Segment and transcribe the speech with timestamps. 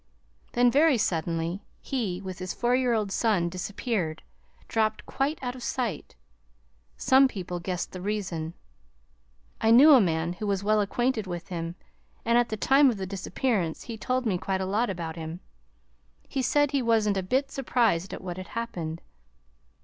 [0.53, 4.23] Then, very suddenly, he, with his four year old son, disappeared
[4.67, 6.15] dropped quite out of sight.
[6.97, 8.55] Some people guessed the reason.
[9.61, 11.75] I knew a man who was well acquainted with him,
[12.25, 15.39] and at the time of the disappearance he told me quite a lot about him.
[16.27, 19.03] He said he was n't a bit surprised at what had happened.